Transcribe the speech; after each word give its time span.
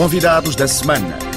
Convidados 0.00 0.56
da 0.56 0.66
semana. 0.66 1.29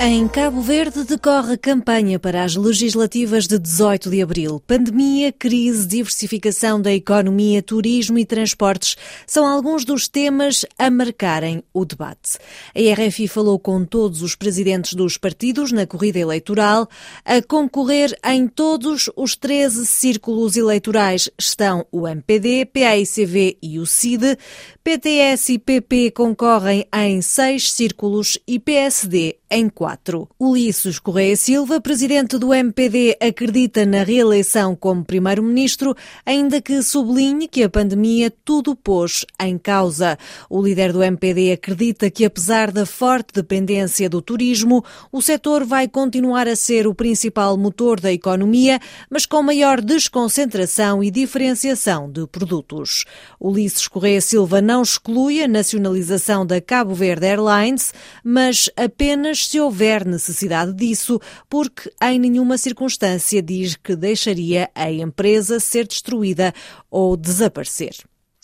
Em 0.00 0.26
Cabo 0.26 0.60
Verde 0.60 1.04
decorre 1.04 1.56
campanha 1.56 2.18
para 2.18 2.42
as 2.42 2.56
legislativas 2.56 3.46
de 3.46 3.58
18 3.58 4.10
de 4.10 4.20
abril. 4.20 4.60
Pandemia, 4.66 5.32
crise, 5.32 5.86
diversificação 5.86 6.82
da 6.82 6.92
economia, 6.92 7.62
turismo 7.62 8.18
e 8.18 8.26
transportes 8.26 8.96
são 9.24 9.46
alguns 9.46 9.84
dos 9.84 10.08
temas 10.08 10.66
a 10.76 10.90
marcarem 10.90 11.62
o 11.72 11.84
debate. 11.84 12.38
A 12.74 13.02
RFI 13.02 13.28
falou 13.28 13.58
com 13.58 13.84
todos 13.84 14.20
os 14.20 14.34
presidentes 14.34 14.94
dos 14.94 15.16
partidos 15.16 15.70
na 15.70 15.86
corrida 15.86 16.18
eleitoral. 16.18 16.88
A 17.24 17.40
concorrer 17.40 18.18
em 18.24 18.48
todos 18.48 19.08
os 19.16 19.36
13 19.36 19.86
círculos 19.86 20.56
eleitorais 20.56 21.30
estão 21.38 21.86
o 21.90 22.06
MPD, 22.06 22.66
PAICV 22.66 23.58
e 23.62 23.78
o 23.78 23.86
CID. 23.86 24.36
PTS 24.82 25.52
e 25.52 25.58
PP 25.58 26.10
concorrem 26.10 26.84
em 26.92 27.22
seis 27.22 27.72
círculos 27.72 28.38
e 28.46 28.58
PSD 28.58 29.38
em 29.54 29.68
quatro. 29.68 30.28
Ulisses 30.38 30.98
Correia 30.98 31.36
Silva, 31.36 31.80
presidente 31.80 32.36
do 32.38 32.52
MPD, 32.52 33.16
acredita 33.20 33.86
na 33.86 34.02
reeleição 34.02 34.74
como 34.74 35.04
primeiro-ministro, 35.04 35.94
ainda 36.26 36.60
que 36.60 36.82
sublinhe 36.82 37.46
que 37.46 37.62
a 37.62 37.70
pandemia 37.70 38.32
tudo 38.44 38.74
pôs 38.74 39.24
em 39.40 39.56
causa. 39.56 40.18
O 40.50 40.60
líder 40.60 40.92
do 40.92 41.04
MPD 41.04 41.52
acredita 41.52 42.10
que, 42.10 42.24
apesar 42.24 42.72
da 42.72 42.84
forte 42.84 43.32
dependência 43.32 44.10
do 44.10 44.20
turismo, 44.20 44.84
o 45.12 45.22
setor 45.22 45.64
vai 45.64 45.86
continuar 45.86 46.48
a 46.48 46.56
ser 46.56 46.88
o 46.88 46.94
principal 46.94 47.56
motor 47.56 48.00
da 48.00 48.12
economia, 48.12 48.80
mas 49.08 49.24
com 49.24 49.40
maior 49.40 49.80
desconcentração 49.80 51.00
e 51.00 51.12
diferenciação 51.12 52.10
de 52.10 52.26
produtos. 52.26 53.04
Ulisses 53.38 53.86
Correia 53.86 54.20
Silva 54.20 54.60
não 54.60 54.82
exclui 54.82 55.44
a 55.44 55.46
nacionalização 55.46 56.44
da 56.44 56.60
Cabo 56.60 56.92
Verde 56.92 57.26
Airlines, 57.26 57.94
mas 58.24 58.68
apenas 58.76 59.43
se 59.46 59.60
houver 59.60 60.06
necessidade 60.06 60.72
disso, 60.72 61.20
porque 61.48 61.90
em 62.02 62.18
nenhuma 62.18 62.58
circunstância 62.58 63.42
diz 63.42 63.76
que 63.76 63.96
deixaria 63.96 64.70
a 64.74 64.90
empresa 64.90 65.60
ser 65.60 65.86
destruída 65.86 66.52
ou 66.90 67.16
desaparecer 67.16 67.94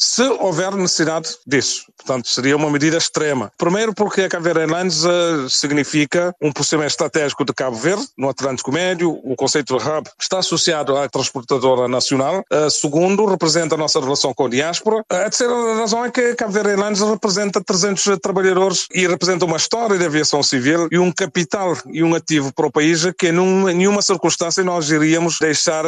se 0.00 0.22
houver 0.22 0.74
necessidade 0.74 1.36
disso. 1.46 1.84
Portanto, 1.94 2.26
seria 2.28 2.56
uma 2.56 2.70
medida 2.70 2.96
extrema. 2.96 3.52
Primeiro, 3.58 3.94
porque 3.94 4.22
a 4.22 4.38
Verde 4.38 4.60
Airlines 4.60 5.04
uh, 5.04 5.50
significa 5.50 6.34
um 6.40 6.50
posicionamento 6.50 6.92
estratégico 6.92 7.44
de 7.44 7.52
Cabo 7.52 7.76
Verde, 7.76 8.08
no 8.16 8.30
Atlântico 8.30 8.72
Médio. 8.72 9.20
O 9.22 9.36
conceito 9.36 9.76
de 9.76 9.86
hub 9.86 10.08
está 10.18 10.38
associado 10.38 10.96
à 10.96 11.06
transportadora 11.06 11.86
nacional. 11.86 12.42
Uh, 12.50 12.70
segundo, 12.70 13.26
representa 13.26 13.74
a 13.74 13.78
nossa 13.78 14.00
relação 14.00 14.32
com 14.32 14.46
a 14.46 14.48
diáspora. 14.48 15.00
Uh, 15.00 15.14
a 15.14 15.24
terceira 15.24 15.52
razão 15.74 16.02
é 16.02 16.10
que 16.10 16.20
a 16.20 16.34
Cabo 16.34 16.52
Verde 16.52 16.70
Airlines 16.70 17.00
representa 17.00 17.62
300 17.62 18.18
trabalhadores 18.22 18.86
e 18.94 19.06
representa 19.06 19.44
uma 19.44 19.58
história 19.58 19.98
de 19.98 20.06
aviação 20.06 20.42
civil 20.42 20.88
e 20.90 20.98
um 20.98 21.12
capital 21.12 21.76
e 21.92 22.02
um 22.02 22.14
ativo 22.14 22.50
para 22.54 22.66
o 22.66 22.72
país 22.72 23.04
que 23.18 23.28
em 23.28 23.32
nenhuma 23.74 24.00
circunstância 24.00 24.64
nós 24.64 24.90
iríamos 24.90 25.38
deixar 25.38 25.84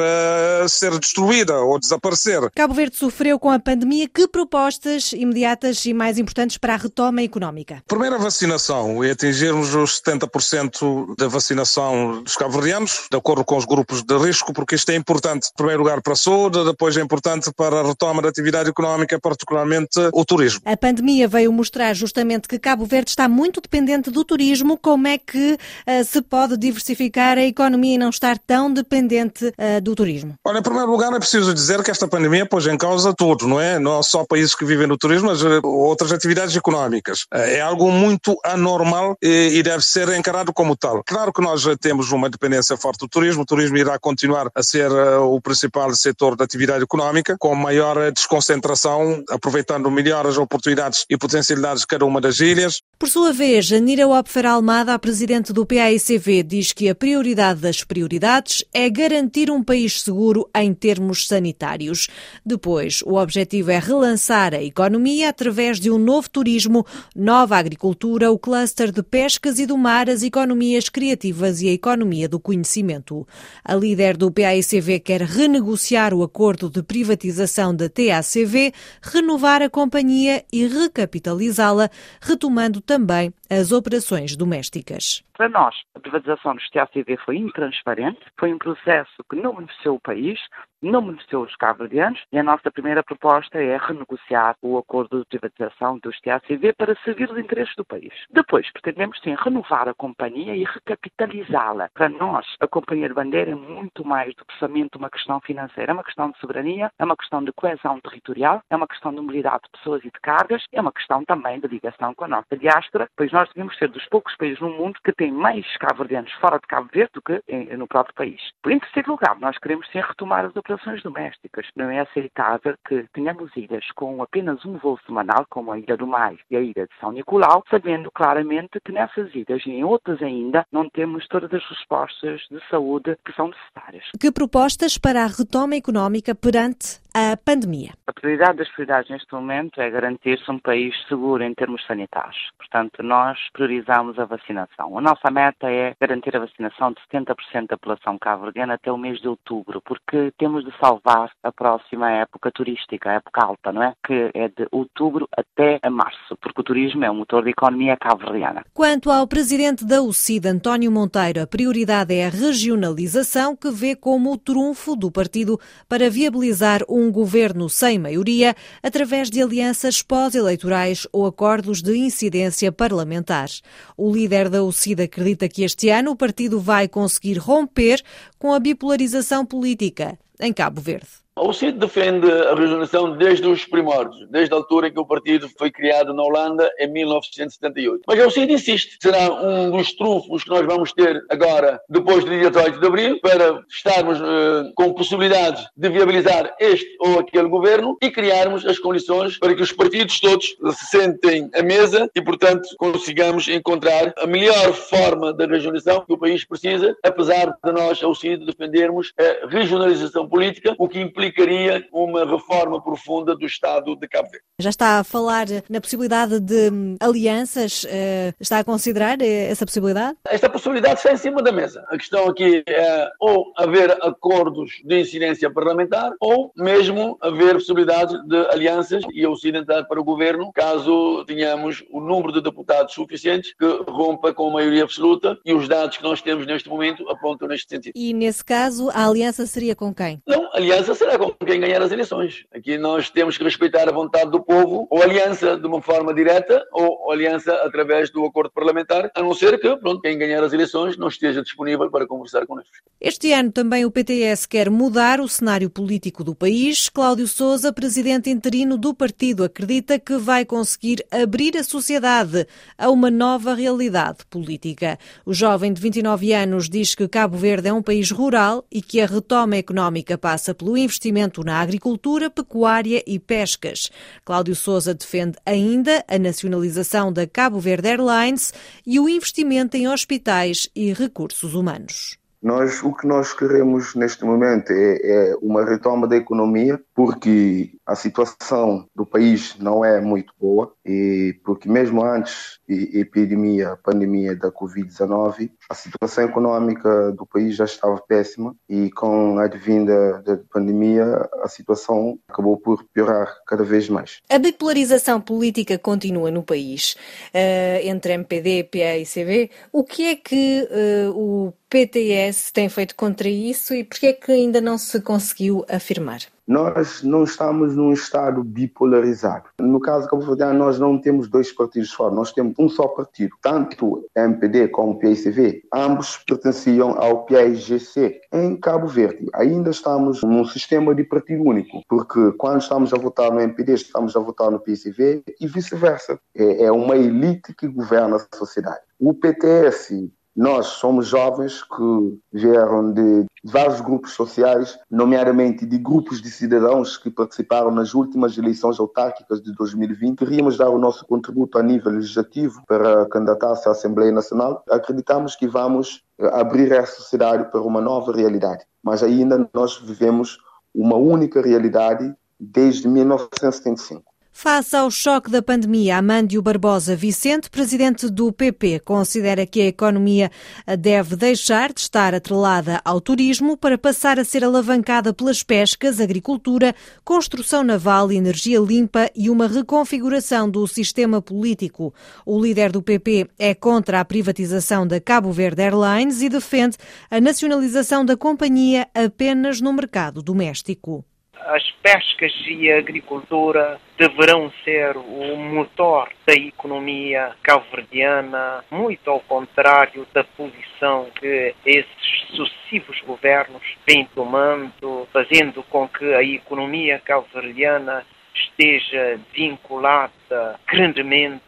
ser 0.68 0.98
destruída 0.98 1.58
ou 1.60 1.78
desaparecer. 1.78 2.50
Cabo 2.55 2.74
Verde 2.74 2.96
sofreu 2.96 3.38
com 3.38 3.50
a 3.50 3.58
pandemia 3.58 4.02
que 4.08 4.27
propostas 4.27 5.12
imediatas 5.12 5.84
e 5.84 5.92
mais 5.92 6.19
importantes 6.19 6.56
para 6.56 6.75
a 6.75 6.77
retoma 6.77 7.22
económica? 7.22 7.83
Primeiro, 7.86 8.17
a 8.17 8.19
vacinação 8.19 9.05
e 9.05 9.11
atingirmos 9.11 9.75
os 9.75 10.00
70% 10.00 11.17
da 11.17 11.28
vacinação 11.28 12.23
dos 12.23 12.36
cabo-verdianos, 12.36 13.08
de 13.11 13.17
acordo 13.17 13.45
com 13.45 13.56
os 13.56 13.64
grupos 13.64 14.03
de 14.03 14.17
risco, 14.19 14.53
porque 14.53 14.75
isto 14.75 14.91
é 14.91 14.97
importante, 14.97 15.48
em 15.48 15.56
primeiro 15.56 15.83
lugar, 15.83 16.00
para 16.00 16.14
a 16.14 16.17
saúde, 16.17 16.64
depois 16.64 16.97
é 16.97 17.00
importante 17.00 17.53
para 17.55 17.80
a 17.80 17.86
retoma 17.86 18.23
da 18.23 18.28
atividade 18.28 18.70
económica, 18.70 19.19
particularmente 19.20 19.98
o 20.12 20.25
turismo. 20.25 20.61
A 20.64 20.77
pandemia 20.77 21.28
veio 21.28 21.53
mostrar 21.53 21.92
justamente 21.95 22.48
que 22.48 22.58
Cabo 22.58 22.86
Verde 22.86 23.11
está 23.11 23.28
muito 23.28 23.61
dependente 23.61 24.11
do 24.11 24.25
turismo. 24.25 24.78
Como 24.78 25.06
é 25.06 25.19
que 25.19 25.55
uh, 25.55 26.05
se 26.05 26.23
pode 26.23 26.56
diversificar 26.56 27.36
a 27.36 27.42
economia 27.42 27.95
e 27.95 27.98
não 27.98 28.11
estar 28.11 28.39
tão 28.39 28.73
dependente 28.73 29.47
uh, 29.47 29.80
do 29.83 29.95
turismo? 29.95 30.34
Olha, 30.45 30.58
em 30.58 30.63
primeiro 30.63 30.90
lugar, 30.90 31.13
é 31.13 31.19
preciso 31.19 31.52
dizer 31.52 31.83
que 31.83 31.90
esta 31.90 32.08
pandemia 32.08 32.46
pôs 32.46 32.67
em 32.67 32.79
causa 32.79 33.13
tudo, 33.13 33.46
não 33.46 33.61
é? 33.61 33.79
não 33.79 33.92
só 34.03 34.25
países 34.25 34.55
que 34.55 34.64
vivem 34.64 34.86
no 34.86 34.97
turismo, 34.97 35.29
mas 35.29 35.42
eh, 35.42 35.61
outras 35.64 36.13
atividades 36.13 36.57
económicas. 36.57 37.27
Eh, 37.35 37.57
é 37.57 37.61
algo 37.61 37.91
muito 37.91 38.39
anormal 38.45 39.17
e 39.20 39.63
deve 39.63 39.83
ser 39.83 40.08
encarado 40.11 40.53
como 40.53 40.77
tal. 40.77 41.03
Claro 41.05 41.33
que 41.33 41.42
nós 41.42 41.64
temos 41.80 42.13
uma 42.13 42.31
dependência 42.31 42.77
forte 42.77 43.01
do 43.01 43.08
turismo, 43.08 43.42
o 43.42 43.47
turismo 43.47 43.77
irá 43.77 43.98
continuar 43.98 44.51
a 44.55 44.63
ser 44.63 44.91
eh, 44.91 45.17
o 45.17 45.41
principal 45.41 45.92
setor 45.95 46.36
da 46.36 46.45
atividade 46.45 46.85
económica, 46.85 47.36
com 47.39 47.55
maior 47.55 48.13
desconcentração, 48.13 49.25
aproveitando 49.31 49.91
melhor 49.91 50.27
as 50.27 50.36
oportunidades 50.36 51.05
e 51.08 51.17
potencialidades 51.17 51.81
de 51.81 51.86
cada 51.86 52.05
uma 52.05 52.20
das 52.20 52.41
ilhas. 52.41 52.82
Por 53.02 53.08
sua 53.08 53.33
vez, 53.33 53.73
Anira 53.73 54.07
Opfer 54.07 54.46
Almada, 54.46 54.95
a 54.95 54.98
presidente 54.98 55.52
do 55.52 55.67
PAICV, 55.67 56.45
diz 56.45 56.70
que 56.70 56.89
a 56.89 56.95
prioridade 56.95 57.61
das 57.61 57.83
prioridades 57.83 58.64
é 58.73 58.89
garantir 58.89 59.51
um 59.51 59.61
país 59.61 60.01
seguro 60.02 60.48
em 60.55 60.73
termos 60.73 61.27
sanitários. 61.27 62.07
Depois, 62.46 63.02
o 63.02 63.14
objetivo 63.14 63.73
é 63.73 63.80
relançar 63.80 64.55
a 64.55 64.63
economia 64.63 65.30
através 65.30 65.80
de 65.80 65.90
um 65.90 65.98
novo 65.98 66.30
turismo, 66.30 66.86
nova 67.13 67.57
agricultura, 67.57 68.30
o 68.30 68.39
cluster 68.39 68.92
de 68.92 69.02
pescas 69.02 69.58
e 69.58 69.67
do 69.67 69.77
mar, 69.77 70.08
as 70.08 70.23
economias 70.23 70.89
criativas 70.89 71.61
e 71.61 71.69
a 71.70 71.73
economia 71.73 72.29
do 72.29 72.39
conhecimento. 72.39 73.27
A 73.64 73.74
líder 73.74 74.17
do 74.17 74.30
PAICV 74.30 75.01
quer 75.01 75.23
renegociar 75.23 76.14
o 76.14 76.23
acordo 76.23 76.70
de 76.70 76.84
privatização 76.84 77.74
da 77.74 77.89
TACV, 77.89 78.73
renovar 79.02 79.61
a 79.61 79.69
companhia 79.69 80.45
e 80.52 80.69
recapitalizá-la, 80.69 81.90
retomando 82.20 82.80
também 82.92 83.33
as 83.52 83.70
operações 83.70 84.35
domésticas. 84.35 85.23
Para 85.36 85.48
nós, 85.48 85.74
a 85.95 86.01
privatização 86.01 86.55
do 86.55 86.63
TACV 86.73 87.18
foi 87.18 87.36
intransparente, 87.36 88.20
foi 88.39 88.55
um 88.55 88.58
processo 88.58 89.23
que 89.29 89.36
não 89.36 89.55
beneficiou 89.55 89.96
o 89.96 90.01
país, 90.01 90.39
não 90.80 91.05
beneficiou 91.05 91.45
os 91.45 91.55
cabo-verdianos 91.57 92.20
e 92.33 92.39
a 92.39 92.42
nossa 92.42 92.70
primeira 92.70 93.02
proposta 93.02 93.58
é 93.58 93.77
renegociar 93.77 94.57
o 94.63 94.79
acordo 94.79 95.20
de 95.20 95.27
privatização 95.27 95.98
do 95.98 96.11
TACV 96.23 96.73
para 96.74 96.96
servir 97.05 97.30
os 97.30 97.39
interesses 97.39 97.74
do 97.77 97.85
país. 97.85 98.13
Depois, 98.30 98.70
pretendemos 98.73 99.18
sim 99.20 99.35
renovar 99.35 99.89
a 99.89 99.95
companhia 99.95 100.55
e 100.55 100.64
recapitalizá-la. 100.64 101.89
Para 101.95 102.08
nós, 102.08 102.46
a 102.61 102.67
Companhia 102.67 103.08
de 103.08 103.14
Bandeira 103.14 103.52
é 103.52 103.55
muito 103.55 104.05
mais 104.05 104.34
do 104.34 104.45
que 104.45 104.58
somente 104.58 104.96
uma 104.96 105.11
questão 105.11 105.40
financeira, 105.40 105.92
é 105.92 105.95
uma 105.95 106.05
questão 106.05 106.30
de 106.30 106.39
soberania, 106.39 106.90
é 106.98 107.05
uma 107.05 107.17
questão 107.17 107.45
de 107.45 107.52
coesão 107.52 108.01
territorial, 108.01 108.63
é 108.70 108.77
uma 108.77 108.89
questão 108.89 109.13
de 109.13 109.20
mobilidade 109.20 109.63
de 109.64 109.79
pessoas 109.79 110.02
e 110.05 110.11
de 110.11 110.20
cargas, 110.20 110.64
é 110.73 110.80
uma 110.80 110.92
questão 110.92 111.24
também 111.24 111.61
de 111.61 111.69
ligação 111.69 112.14
com 112.14 112.24
a 112.24 112.29
nossa 112.29 112.57
diáspora, 112.57 113.08
pois 113.17 113.30
nós 113.33 113.42
devemos 113.48 113.77
ser 113.77 113.89
dos 113.89 114.05
poucos 114.07 114.36
países 114.36 114.61
no 114.61 114.70
mundo 114.70 114.98
que 115.05 115.13
tem 115.13 115.30
mais 115.30 115.67
cabo-verdianos 115.79 116.33
fora 116.35 116.58
de 116.58 116.67
Cabo 116.67 116.89
Verde 116.92 117.13
do 117.14 117.23
que 117.23 117.42
no 117.77 117.86
próprio 117.86 118.14
país. 118.14 118.41
Em 118.67 118.79
terceiro 118.79 119.13
lugar, 119.13 119.39
nós 119.39 119.58
queremos 119.58 119.86
sim 119.91 120.01
retomar 120.01 120.45
as 120.45 120.57
operações 120.57 121.03
domésticas. 121.03 121.67
Não 121.77 121.91
é 121.91 122.01
aceitável 122.01 122.75
que 122.86 123.07
tenhamos 123.13 123.51
ilhas 123.57 123.85
com 123.95 124.23
apenas 124.23 124.64
um 124.64 124.79
voo 124.79 124.98
semanal, 125.07 125.47
como 125.51 125.73
a 125.73 125.79
Ilha 125.79 125.97
do 125.97 126.07
Mais 126.07 126.39
e 126.51 126.57
a 126.57 126.61
Ilha 126.61 126.86
de 126.86 127.01
São 127.01 127.13
Nicolau, 127.13 127.64
sabendo 127.69 128.11
claramente 128.11 128.81
que 128.85 128.93
nessas 128.93 129.35
ilhas 129.35 129.64
e 129.67 129.70
em 129.70 129.85
outras 129.85 130.23
ainda 130.23 130.67
não 130.70 130.88
temos 130.88 131.26
todas 131.29 131.52
as 131.52 131.64
respostas 131.69 132.41
de 132.50 132.61
saúde 132.69 133.17
que 133.25 133.32
são 133.32 133.49
necessárias. 133.49 134.05
Que 134.19 134.31
propostas 134.31 134.99
para 134.99 135.25
a 135.25 135.26
retoma 135.26 135.76
económica 135.76 136.35
perante 136.35 137.01
a 137.14 137.37
pandemia? 137.37 137.93
A 138.06 138.12
prioridade 138.12 138.58
das 138.58 138.69
prioridades 138.70 139.11
neste 139.11 139.32
momento 139.32 139.81
é 139.81 139.90
garantir-se 139.90 140.50
um 140.50 140.58
país 140.58 140.94
seguro 141.08 141.43
em 141.43 141.55
termos 141.55 141.84
sanitários. 141.87 142.50
Portanto, 142.58 143.02
nós 143.02 143.38
priorizamos 143.52 144.19
a 144.19 144.25
vacinação. 144.25 144.99
A 144.99 145.00
nossa 145.00 145.31
meta 145.31 145.70
é 145.70 145.94
garantir 146.00 146.37
a 146.37 146.40
vacinação 146.40 146.93
de 146.93 147.00
70% 147.12 147.69
da 147.69 147.76
população 147.76 148.19
cabo-verdiana 148.19 148.75
até 148.75 148.90
o 148.90 148.99
mês 148.99 149.20
de 149.20 149.28
outubro, 149.28 149.81
porque 149.84 150.32
temos 150.38 150.64
de 150.64 150.72
salvar 150.78 151.31
a 151.43 151.52
próxima 151.52 152.11
época 152.11 152.50
turística, 152.52 153.11
a 153.11 153.14
época 153.14 153.44
alta, 153.44 153.72
não 153.72 153.82
é? 153.82 153.94
Que 154.06 154.31
é 154.34 154.49
de 154.49 154.67
outubro 154.70 155.28
até 155.37 155.78
a 155.82 155.90
março, 155.90 156.37
porque 156.40 156.61
o 156.61 156.64
turismo 156.64 157.05
é 157.05 157.11
o 157.11 157.14
motor 157.14 157.44
da 157.44 157.50
economia 157.50 157.96
cabo-verdiana. 157.96 158.64
Quanto 158.72 159.10
ao 159.10 159.26
presidente 159.26 159.84
da 159.84 160.02
UCID, 160.02 160.46
António 160.48 160.90
Monteiro, 160.90 161.42
a 161.42 161.46
prioridade 161.46 162.14
é 162.14 162.26
a 162.26 162.31
regionalização, 162.31 163.56
que 163.56 163.70
vê 163.70 163.94
como 163.94 164.32
o 164.32 164.38
trunfo 164.38 164.96
do 164.96 165.10
partido 165.10 165.58
para 165.88 166.10
viabilizar 166.10 166.81
um 166.88 167.01
um 167.02 167.10
governo 167.10 167.69
sem 167.69 167.99
maioria 167.99 168.54
através 168.82 169.28
de 169.28 169.43
alianças 169.43 170.02
pós-eleitorais 170.02 171.06
ou 171.12 171.26
acordos 171.26 171.82
de 171.82 171.96
incidência 171.96 172.70
parlamentar. 172.70 173.49
O 173.96 174.12
líder 174.12 174.49
da 174.49 174.62
UCID 174.62 175.02
acredita 175.02 175.49
que 175.49 175.64
este 175.64 175.88
ano 175.88 176.12
o 176.12 176.16
partido 176.16 176.60
vai 176.60 176.88
conseguir 176.88 177.38
romper 177.38 178.02
com 178.38 178.52
a 178.52 178.60
bipolarização 178.60 179.44
política 179.44 180.19
em 180.40 180.52
Cabo 180.52 180.81
Verde. 180.81 181.21
O 181.34 181.50
CID 181.50 181.79
defende 181.79 182.31
a 182.31 182.55
regionalização 182.55 183.17
desde 183.17 183.46
os 183.49 183.64
primórdios, 183.64 184.29
desde 184.29 184.52
a 184.52 184.58
altura 184.58 184.88
em 184.88 184.93
que 184.93 185.00
o 185.00 185.06
partido 185.06 185.49
foi 185.56 185.70
criado 185.70 186.12
na 186.12 186.23
Holanda, 186.23 186.70
em 186.79 186.87
1978. 186.93 188.02
Mas 188.06 188.26
o 188.26 188.31
CID 188.31 188.52
insiste, 188.52 188.99
será 189.00 189.32
um 189.32 189.70
dos 189.70 189.94
trunfos 189.94 190.44
que 190.44 190.50
nós 190.50 190.67
vamos 190.67 190.93
ter 190.93 191.25
agora, 191.31 191.81
depois 191.88 192.23
do 192.23 192.31
dia 192.31 192.50
18 192.50 192.79
de 192.79 192.87
abril, 192.87 193.20
para 193.23 193.64
estarmos 193.67 194.20
uh, 194.20 194.70
com 194.75 194.93
possibilidade 194.93 195.67
de 195.75 195.88
viabilizar 195.88 196.55
este 196.61 196.94
ou 197.00 197.20
aquele 197.20 197.49
governo 197.49 197.96
e 198.02 198.11
criarmos 198.11 198.67
as 198.67 198.78
condições 198.78 199.38
para 199.38 199.55
que 199.55 199.62
os 199.62 199.73
partidos 199.73 200.20
todos 200.20 200.55
se 200.75 200.87
sentem 200.87 201.49
à 201.55 201.62
mesa 201.62 202.11
e, 202.14 202.20
portanto, 202.20 202.69
consigamos 202.76 203.49
encontrar 203.49 204.12
a 204.19 204.26
melhor 204.26 204.75
forma 204.75 205.32
de 205.32 205.46
regionalização 205.46 206.05
que 206.05 206.12
o 206.12 206.19
país 206.19 206.44
precisa, 206.44 206.94
apesar 207.02 207.56
de 207.64 207.73
nós, 207.73 208.02
ao 208.02 208.14
CID, 208.14 208.44
defendermos 208.44 209.14
a 209.19 209.49
regionalização 209.49 210.28
política, 210.28 210.75
o 210.78 210.87
que 210.87 211.00
implica 211.00 211.21
implicaria 211.22 211.86
uma 211.92 212.24
reforma 212.24 212.82
profunda 212.82 213.36
do 213.36 213.46
Estado 213.46 213.94
de 213.94 214.08
Cabo 214.08 214.28
Verde. 214.30 214.44
Já 214.58 214.70
está 214.70 214.98
a 214.98 215.04
falar 215.04 215.46
na 215.69 215.80
possibilidade 215.80 216.40
de 216.40 216.70
alianças? 217.00 217.86
Eh, 217.88 218.32
está 218.40 218.58
a 218.58 218.64
considerar 218.64 219.20
eh, 219.20 219.50
essa 219.50 219.64
possibilidade? 219.64 220.16
Esta 220.28 220.48
possibilidade 220.48 220.96
está 220.96 221.12
em 221.12 221.16
cima 221.16 221.42
da 221.42 221.52
mesa. 221.52 221.84
A 221.88 221.96
questão 221.96 222.28
aqui 222.28 222.62
é 222.66 223.08
ou 223.20 223.52
haver 223.56 223.90
acordos 224.02 224.80
de 224.84 225.00
incidência 225.00 225.50
parlamentar 225.50 226.12
ou 226.20 226.52
mesmo 226.56 227.16
haver 227.20 227.54
possibilidade 227.54 228.14
de 228.26 228.36
alianças 228.48 229.02
e 229.12 229.25
auxiliar 229.25 229.52
para 229.86 230.00
o 230.00 230.04
governo 230.04 230.50
caso 230.52 231.25
tenhamos 231.26 231.84
o 231.90 232.00
número 232.00 232.32
de 232.32 232.40
deputados 232.40 232.94
suficientes 232.94 233.54
que 233.58 233.66
rompa 233.88 234.32
com 234.32 234.48
a 234.48 234.52
maioria 234.52 234.82
absoluta 234.82 235.38
e 235.44 235.52
os 235.52 235.68
dados 235.68 235.96
que 235.96 236.02
nós 236.02 236.22
temos 236.22 236.46
neste 236.46 236.68
momento 236.68 237.08
apontam 237.10 237.48
neste 237.48 237.68
sentido. 237.68 237.92
E 237.94 238.14
nesse 238.14 238.44
caso 238.44 238.88
a 238.90 239.06
aliança 239.06 239.46
seria 239.46 239.76
com 239.76 239.92
quem? 239.92 240.22
Não, 240.26 240.46
a 240.52 240.56
aliança 240.56 240.94
será 240.94 241.12
com 241.19 241.31
quem 241.44 241.61
ganhar 241.61 241.82
as 241.82 241.93
eleições. 241.93 242.44
Aqui 242.55 242.79
nós 242.79 243.11
temos 243.11 243.37
que 243.37 243.44
respeitar 243.44 243.88
a 243.88 243.93
vontade 243.93 244.31
do 244.31 244.43
povo, 244.43 244.87
ou 244.91 245.03
aliança 245.03 245.59
de 245.59 245.67
uma 245.67 245.82
forma 245.82 246.14
direta, 246.14 246.64
ou 246.73 247.11
aliança 247.12 247.53
através 247.64 248.11
do 248.11 248.25
acordo 248.25 248.50
parlamentar, 248.50 249.11
a 249.14 249.23
não 249.23 249.35
ser 249.35 249.61
que, 249.61 249.76
pronto, 249.76 250.00
quem 250.00 250.17
ganhar 250.17 250.43
as 250.43 250.53
eleições 250.53 250.97
não 250.97 251.09
esteja 251.09 251.43
disponível 251.43 251.91
para 251.91 252.06
conversar 252.06 252.47
connosco. 252.47 252.73
Este 253.00 253.32
ano 253.32 253.53
também 253.53 253.85
o 253.85 253.91
PTS 253.91 254.49
quer 254.49 254.70
mudar 254.70 255.20
o 255.20 255.29
cenário 255.29 255.69
político 255.69 256.25
do 256.25 256.35
país. 256.35 256.88
Cláudio 256.88 257.29
Souza, 257.29 257.73
presidente 257.73 258.31
interino 258.31 258.79
do 258.79 258.94
partido, 258.94 259.44
acredita 259.44 259.99
que 259.99 260.17
vai 260.17 260.44
conseguir 260.44 261.05
abrir 261.11 261.56
a 261.56 261.64
sociedade 261.64 262.47
a 262.79 262.91
uma 262.91 263.11
nova 263.11 263.55
realidade 263.55 264.25
política. 264.31 264.99
O 265.26 265.35
jovem 265.35 265.73
de 265.73 265.81
29 265.81 266.32
anos 266.32 266.69
diz 266.69 266.94
que 266.94 267.09
Cabo 267.09 267.37
Verde 267.37 267.69
é 267.69 267.73
um 267.73 267.82
país 267.82 268.11
rural 268.11 268.64
e 268.70 268.81
que 268.81 269.00
a 269.00 269.06
retoma 269.06 269.56
económica 269.56 270.17
passa 270.17 270.55
pelo 270.55 270.76
investimento 270.76 271.01
investimento 271.02 271.43
na 271.43 271.60
agricultura, 271.60 272.31
pecuária 272.31 273.02
e 273.06 273.19
pescas. 273.19 273.90
Cláudio 274.25 274.54
Souza 274.54 274.94
defende 274.94 275.37
ainda 275.44 276.04
a 276.06 276.19
nacionalização 276.19 277.12
da 277.12 277.26
Cabo 277.26 277.58
Verde 277.58 277.88
Airlines 277.88 278.52
e 278.87 279.00
o 279.00 279.08
investimento 279.08 279.76
em 279.76 279.88
hospitais 279.88 280.69
e 280.76 280.93
recursos 280.93 281.54
humanos. 281.54 282.16
Nós, 282.40 282.82
o 282.82 282.93
que 282.93 283.06
nós 283.06 283.32
queremos 283.32 283.94
neste 283.94 284.25
momento 284.25 284.72
é, 284.72 284.99
é, 285.02 285.37
uma 285.40 285.64
retoma 285.64 286.08
da 286.08 286.16
economia, 286.16 286.81
porque 286.94 287.72
a 287.92 287.94
situação 287.94 288.86
do 288.96 289.04
país 289.04 289.54
não 289.58 289.84
é 289.84 290.00
muito 290.00 290.32
boa 290.40 290.72
e 290.84 291.38
porque 291.44 291.68
mesmo 291.68 292.02
antes 292.02 292.58
da 292.66 292.74
epidemia, 292.74 293.78
pandemia 293.84 294.34
da 294.34 294.50
Covid-19, 294.50 295.50
a 295.68 295.74
situação 295.74 296.24
econômica 296.24 297.12
do 297.12 297.26
país 297.26 297.54
já 297.54 297.66
estava 297.66 297.98
péssima 298.08 298.56
e 298.66 298.90
com 298.92 299.38
a 299.38 299.44
advinda 299.44 300.22
da 300.22 300.38
pandemia 300.50 301.28
a 301.42 301.48
situação 301.48 302.18
acabou 302.26 302.56
por 302.56 302.82
piorar 302.94 303.30
cada 303.46 303.62
vez 303.62 303.90
mais. 303.90 304.20
A 304.30 304.38
bipolarização 304.38 305.20
política 305.20 305.78
continua 305.78 306.30
no 306.30 306.42
país 306.42 306.96
uh, 307.34 307.86
entre 307.86 308.14
MPD, 308.14 308.64
PA 308.64 308.96
e 308.96 309.04
CV. 309.04 309.50
O 309.70 309.84
que 309.84 310.06
é 310.06 310.16
que 310.16 310.66
uh, 310.70 311.10
o 311.10 311.52
PTS 311.68 312.52
tem 312.52 312.68
feito 312.68 312.94
contra 312.94 313.28
isso 313.28 313.74
e 313.74 313.84
por 313.84 313.98
que 313.98 314.06
é 314.06 314.12
que 314.12 314.32
ainda 314.32 314.60
não 314.60 314.78
se 314.78 315.00
conseguiu 315.00 315.64
afirmar? 315.68 316.20
Nós 316.46 317.02
não 317.02 317.22
estamos 317.22 317.76
num 317.76 317.92
estado 317.92 318.42
bipolarizado. 318.42 319.44
No 319.60 319.78
caso 319.80 320.08
Cabo 320.08 320.22
Verde, 320.22 320.56
nós 320.56 320.78
não 320.78 320.98
temos 320.98 321.28
dois 321.28 321.52
partidos 321.52 321.92
fora, 321.92 322.14
nós 322.14 322.32
temos 322.32 322.54
um 322.58 322.68
só 322.68 322.88
partido. 322.88 323.36
Tanto 323.40 324.04
MPD 324.16 324.68
como 324.68 324.98
PICV, 324.98 325.62
ambos 325.72 326.18
pertenciam 326.26 327.00
ao 327.00 327.24
PIGC. 327.24 328.20
Em 328.32 328.56
Cabo 328.56 328.88
Verde, 328.88 329.28
ainda 329.34 329.70
estamos 329.70 330.22
num 330.22 330.44
sistema 330.44 330.94
de 330.94 331.04
partido 331.04 331.44
único, 331.44 331.82
porque 331.88 332.32
quando 332.32 332.60
estamos 332.60 332.92
a 332.92 332.98
votar 332.98 333.30
no 333.30 333.40
MPD, 333.40 333.74
estamos 333.74 334.16
a 334.16 334.20
votar 334.20 334.50
no 334.50 334.58
PICV 334.58 335.22
e 335.40 335.46
vice-versa. 335.46 336.18
É, 336.34 336.64
é 336.64 336.72
uma 336.72 336.96
elite 336.96 337.54
que 337.54 337.68
governa 337.68 338.16
a 338.16 338.36
sociedade. 338.36 338.80
O 338.98 339.14
PTS 339.14 340.10
nós 340.34 340.67
somos 340.67 341.06
jovens 341.06 341.62
que 341.62 342.20
vieram 342.32 342.93
de 342.93 343.26
vários 343.44 343.81
grupos 343.81 344.12
sociais, 344.12 344.79
nomeadamente 344.90 345.67
de 345.67 345.76
grupos 345.79 346.23
de 346.23 346.31
cidadãos 346.31 346.96
que 346.96 347.11
participaram 347.11 347.70
nas 347.70 347.94
últimas 347.94 348.37
eleições 348.38 348.81
autárquicas 348.81 349.43
de 349.43 349.52
2020. 349.55 350.19
Queríamos 350.19 350.56
dar 350.56 350.70
o 350.70 350.79
nosso 350.79 351.05
contributo 351.06 351.58
a 351.58 351.62
nível 351.62 351.93
legislativo 351.93 352.62
para 352.67 353.06
candidatar-se 353.06 353.69
à 353.69 353.73
Assembleia 353.73 354.12
Nacional. 354.12 354.62
Acreditamos 354.70 355.37
que 355.37 355.46
vamos 355.46 356.02
abrir 356.32 356.73
a 356.73 356.87
sociedade 356.87 357.50
para 357.50 357.61
uma 357.61 357.81
nova 357.81 358.12
realidade, 358.12 358.64
mas 358.82 359.02
ainda 359.02 359.49
nós 359.52 359.78
vivemos 359.78 360.38
uma 360.75 360.96
única 360.96 361.43
realidade 361.43 362.14
desde 362.40 362.88
1975. 362.88 364.12
Face 364.34 364.75
ao 364.75 364.90
choque 364.90 365.31
da 365.31 365.43
pandemia, 365.43 365.99
Amândio 365.99 366.40
Barbosa 366.40 366.96
Vicente, 366.96 367.50
presidente 367.50 368.08
do 368.08 368.32
PP, 368.32 368.81
considera 368.81 369.46
que 369.46 369.61
a 369.61 369.67
economia 369.67 370.31
deve 370.79 371.14
deixar 371.14 371.70
de 371.73 371.81
estar 371.81 372.14
atrelada 372.14 372.81
ao 372.82 372.99
turismo 373.00 373.58
para 373.58 373.76
passar 373.76 374.19
a 374.19 374.25
ser 374.25 374.43
alavancada 374.43 375.12
pelas 375.12 375.43
pescas, 375.43 376.00
agricultura, 376.00 376.75
construção 377.05 377.62
naval, 377.62 378.11
energia 378.11 378.58
limpa 378.58 379.08
e 379.14 379.29
uma 379.29 379.46
reconfiguração 379.46 380.50
do 380.50 380.67
sistema 380.67 381.20
político. 381.20 381.94
O 382.25 382.43
líder 382.43 382.73
do 382.73 382.82
PP 382.82 383.28
é 383.38 383.55
contra 383.55 384.00
a 384.00 384.05
privatização 384.05 384.87
da 384.87 384.99
Cabo 384.99 385.31
Verde 385.31 385.62
Airlines 385.62 386.23
e 386.23 386.31
defende 386.31 386.78
a 387.11 387.20
nacionalização 387.20 388.05
da 388.05 388.17
companhia 388.17 388.88
apenas 388.94 389.61
no 389.61 389.73
mercado 389.75 390.23
doméstico 390.23 391.05
as 391.46 391.70
pescas 391.82 392.32
e 392.46 392.70
a 392.70 392.79
agricultura 392.79 393.81
deverão 393.99 394.50
ser 394.64 394.96
o 394.96 395.37
motor 395.37 396.08
da 396.26 396.34
economia 396.34 397.34
cabo-verdiana, 397.43 398.64
muito 398.70 399.11
ao 399.11 399.20
contrário 399.20 400.06
da 400.12 400.25
posição 400.25 401.11
que 401.19 401.55
esses 401.64 402.26
sucessivos 402.34 403.00
governos 403.02 403.62
vêm 403.87 404.08
tomando, 404.14 405.06
fazendo 405.12 405.62
com 405.64 405.88
que 405.88 406.14
a 406.14 406.23
economia 406.23 406.99
cabo-verdiana 407.00 408.05
esteja 408.35 409.20
vinculada 409.35 410.58
grandemente 410.67 411.43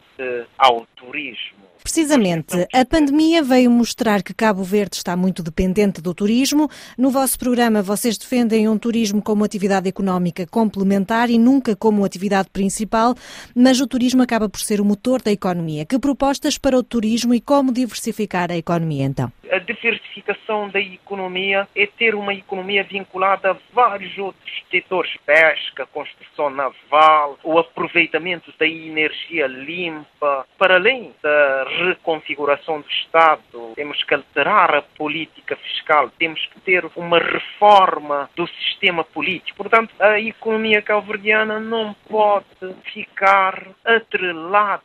ao 0.57 0.85
turismo. 0.95 1.64
Precisamente, 1.95 2.67
a 2.73 2.83
pandemia 2.83 3.41
veio 3.41 3.71
mostrar 3.71 4.21
que 4.21 4.33
Cabo 4.33 4.61
Verde 4.63 4.97
está 4.97 5.15
muito 5.15 5.41
dependente 5.41 6.01
do 6.01 6.13
turismo. 6.13 6.69
No 6.97 7.09
vosso 7.09 7.39
programa, 7.39 7.81
vocês 7.81 8.17
defendem 8.17 8.67
um 8.67 8.77
turismo 8.77 9.21
como 9.21 9.45
atividade 9.45 9.87
económica 9.87 10.45
complementar 10.45 11.29
e 11.29 11.37
nunca 11.37 11.73
como 11.73 12.03
atividade 12.03 12.49
principal, 12.51 13.15
mas 13.55 13.79
o 13.79 13.87
turismo 13.87 14.21
acaba 14.21 14.49
por 14.49 14.59
ser 14.59 14.81
o 14.81 14.85
motor 14.85 15.21
da 15.21 15.31
economia. 15.31 15.85
Que 15.85 15.97
propostas 15.97 16.57
para 16.57 16.77
o 16.77 16.83
turismo 16.83 17.33
e 17.33 17.39
como 17.39 17.71
diversificar 17.71 18.51
a 18.51 18.57
economia, 18.57 19.05
então? 19.05 19.31
A 19.55 19.59
diversificação 19.59 20.67
da 20.67 20.81
economia 20.81 21.65
é 21.73 21.87
ter 21.87 22.13
uma 22.13 22.33
economia 22.33 22.83
vinculada 22.83 23.51
a 23.51 23.57
vários 23.71 24.17
outros 24.17 24.51
setores, 24.69 25.15
pesca, 25.25 25.85
construção 25.85 26.49
naval, 26.49 27.39
o 27.41 27.57
aproveitamento 27.57 28.53
da 28.59 28.67
energia 28.67 29.47
limpa, 29.47 30.45
para 30.57 30.75
além 30.75 31.13
da 31.23 31.63
reconfiguração 31.85 32.81
do 32.81 32.89
Estado, 32.89 33.71
temos 33.75 34.03
que 34.03 34.13
alterar 34.13 34.75
a 34.75 34.81
política 34.81 35.55
fiscal, 35.55 36.11
temos 36.19 36.45
que 36.47 36.59
ter 36.59 36.85
uma 36.93 37.19
reforma 37.19 38.29
do 38.35 38.45
sistema 38.47 39.05
político. 39.05 39.55
Portanto, 39.55 39.95
a 40.01 40.19
economia 40.19 40.81
calverdiana 40.81 41.61
não 41.61 41.93
pode 42.09 42.45
ficar 42.91 43.69
atrelada 43.85 44.83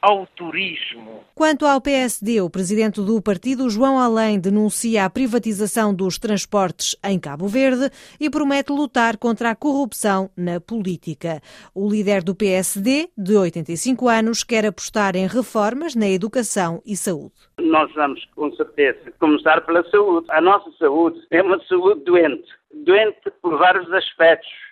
ao 0.00 0.26
turismo. 0.26 1.24
Quanto 1.34 1.66
ao 1.66 1.80
PSD, 1.80 2.40
o 2.40 2.50
presidente 2.50 3.00
do 3.00 3.20
partido, 3.20 3.68
João 3.68 3.98
Além, 3.98 4.38
denuncia 4.38 5.04
a 5.04 5.10
privatização 5.10 5.94
dos 5.94 6.18
transportes 6.18 6.96
em 7.04 7.18
Cabo 7.18 7.46
Verde 7.46 7.90
e 8.20 8.30
promete 8.30 8.72
lutar 8.72 9.16
contra 9.16 9.50
a 9.50 9.56
corrupção 9.56 10.30
na 10.36 10.60
política. 10.60 11.40
O 11.74 11.88
líder 11.88 12.22
do 12.22 12.34
PSD, 12.34 13.08
de 13.16 13.36
85 13.36 14.08
anos, 14.08 14.42
quer 14.42 14.66
apostar 14.66 15.16
em 15.16 15.26
reformas 15.26 15.94
na 15.94 16.08
educação 16.08 16.82
e 16.84 16.96
saúde. 16.96 17.34
nós 17.58 17.92
vamos, 17.94 18.24
com 18.34 18.52
certeza, 18.52 19.12
começar 19.18 19.60
pela 19.62 19.82
saúde. 19.90 20.26
A 20.30 20.40
nossa 20.40 20.70
saúde 20.78 21.20
é 21.30 21.42
uma 21.42 21.58
saúde 21.64 22.04
doente. 22.04 22.48
Doente 22.72 23.30
por 23.42 23.58
vários 23.58 23.90
aspectos 23.92 24.65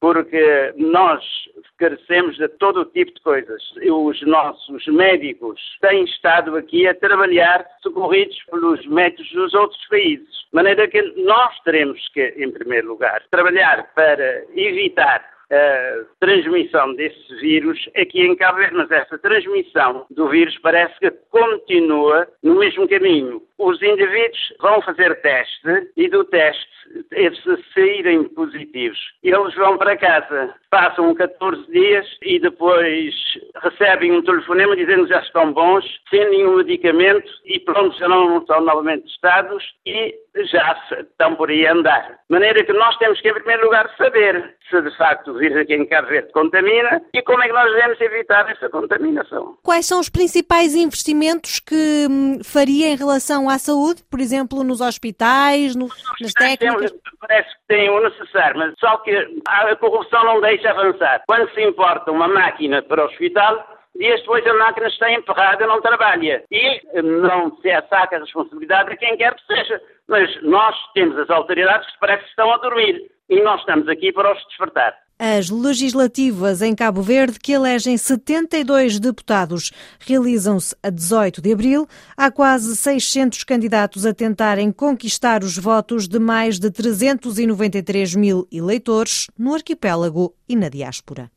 porque 0.00 0.72
nós 0.76 1.22
carecemos 1.78 2.36
de 2.36 2.48
todo 2.48 2.84
tipo 2.86 3.12
de 3.12 3.20
coisas. 3.20 3.62
Os 3.82 4.20
nossos 4.22 4.86
médicos 4.86 5.60
têm 5.80 6.04
estado 6.04 6.56
aqui 6.56 6.86
a 6.86 6.94
trabalhar 6.94 7.66
socorridos 7.82 8.36
pelos 8.50 8.84
médicos 8.86 9.30
dos 9.32 9.54
outros 9.54 9.86
países. 9.88 10.28
De 10.28 10.54
maneira 10.54 10.88
que 10.88 11.02
nós 11.16 11.58
teremos 11.60 12.00
que, 12.08 12.34
em 12.36 12.50
primeiro 12.50 12.88
lugar, 12.88 13.22
trabalhar 13.30 13.92
para 13.94 14.44
evitar 14.54 15.24
a 15.50 16.04
transmissão 16.20 16.94
desse 16.94 17.34
vírus 17.40 17.78
aqui 17.96 18.22
em 18.22 18.36
Cabo 18.36 18.58
Verde, 18.58 18.76
mas 18.76 18.90
essa 18.90 19.18
transmissão 19.18 20.06
do 20.10 20.28
vírus 20.28 20.56
parece 20.58 20.96
que 21.00 21.10
continua 21.30 22.28
no 22.42 22.56
mesmo 22.56 22.88
caminho. 22.88 23.42
Os 23.60 23.80
indivíduos 23.82 24.54
vão 24.58 24.80
fazer 24.80 25.20
teste 25.20 25.92
e 25.94 26.08
do 26.08 26.24
teste, 26.24 26.66
se 27.10 27.64
saírem 27.74 28.24
positivos, 28.24 28.98
eles 29.22 29.54
vão 29.54 29.76
para 29.76 29.98
casa, 29.98 30.54
passam 30.70 31.14
14 31.14 31.70
dias 31.70 32.06
e 32.22 32.40
depois 32.40 33.14
recebem 33.62 34.12
um 34.12 34.22
telefonema 34.22 34.74
dizendo 34.74 35.04
que 35.04 35.10
já 35.10 35.20
estão 35.20 35.52
bons, 35.52 35.84
sem 36.08 36.30
nenhum 36.30 36.56
medicamento 36.56 37.30
e 37.44 37.60
pronto, 37.60 37.96
já 37.98 38.08
não 38.08 38.38
estão 38.38 38.62
novamente 38.62 39.04
testados 39.04 39.62
e 39.84 40.14
já 40.50 40.80
estão 40.98 41.34
por 41.36 41.50
aí 41.50 41.66
a 41.66 41.74
andar. 41.74 42.08
De 42.08 42.16
maneira 42.30 42.64
que 42.64 42.72
nós 42.72 42.96
temos 42.96 43.20
que, 43.20 43.28
em 43.28 43.34
primeiro 43.34 43.64
lugar, 43.64 43.90
saber 43.98 44.54
se 44.70 44.80
de 44.80 44.96
facto 44.96 45.32
o 45.32 45.38
vírus 45.38 45.58
aqui 45.58 45.74
em 45.74 45.86
Cabo 45.86 46.08
Verde 46.08 46.32
contamina 46.32 47.02
e 47.12 47.20
como 47.22 47.42
é 47.42 47.48
que 47.48 47.52
nós 47.52 47.70
devemos 47.72 48.00
evitar 48.00 48.48
essa 48.50 48.68
contaminação. 48.70 49.56
Quais 49.62 49.86
são 49.86 49.98
os 49.98 50.08
principais 50.08 50.74
investimentos 50.74 51.58
que 51.58 52.06
hum, 52.08 52.38
faria 52.44 52.88
em 52.88 52.96
relação 52.96 53.49
à 53.50 53.58
saúde, 53.58 54.02
por 54.10 54.20
exemplo, 54.20 54.64
nos 54.64 54.80
hospitais, 54.80 55.76
no, 55.76 55.88
nas 56.20 56.32
técnicas? 56.32 56.94
Parece 57.20 57.48
que 57.50 57.66
tem 57.68 57.90
o 57.90 58.00
necessário, 58.00 58.58
mas 58.58 58.74
só 58.78 58.96
que 58.98 59.14
a 59.46 59.76
corrupção 59.76 60.24
não 60.24 60.40
deixa 60.40 60.70
avançar. 60.70 61.22
Quando 61.26 61.52
se 61.52 61.62
importa 61.62 62.10
uma 62.10 62.28
máquina 62.28 62.82
para 62.82 63.02
o 63.02 63.06
hospital, 63.06 63.66
dias 63.96 64.20
depois 64.20 64.46
a 64.46 64.54
máquina 64.54 64.88
está 64.88 65.12
emperrada, 65.12 65.66
não 65.66 65.80
trabalha. 65.80 66.42
E 66.50 66.80
hum, 66.94 67.20
não 67.20 67.56
se 67.56 67.68
saca 67.88 68.16
a 68.16 68.20
responsabilidade 68.20 68.92
a 68.92 68.96
quem 68.96 69.16
quer 69.16 69.34
que 69.34 69.46
seja. 69.46 69.80
Mas 70.08 70.42
nós 70.42 70.74
temos 70.94 71.18
as 71.18 71.30
autoridades 71.30 71.90
que 71.92 72.00
parece 72.00 72.24
que 72.24 72.30
estão 72.30 72.52
a 72.52 72.58
dormir. 72.58 73.10
E 73.28 73.40
nós 73.42 73.60
estamos 73.60 73.88
aqui 73.88 74.12
para 74.12 74.32
os 74.32 74.46
despertar. 74.48 74.94
As 75.22 75.50
legislativas 75.50 76.62
em 76.62 76.74
Cabo 76.74 77.02
Verde, 77.02 77.38
que 77.38 77.52
elegem 77.52 77.94
72 77.98 78.98
deputados, 78.98 79.70
realizam-se 79.98 80.74
a 80.82 80.88
18 80.88 81.42
de 81.42 81.52
abril. 81.52 81.86
Há 82.16 82.30
quase 82.30 82.74
600 82.74 83.44
candidatos 83.44 84.06
a 84.06 84.14
tentarem 84.14 84.72
conquistar 84.72 85.44
os 85.44 85.58
votos 85.58 86.08
de 86.08 86.18
mais 86.18 86.58
de 86.58 86.70
393 86.70 88.14
mil 88.14 88.48
eleitores 88.50 89.26
no 89.38 89.52
arquipélago 89.52 90.34
e 90.48 90.56
na 90.56 90.70
diáspora. 90.70 91.30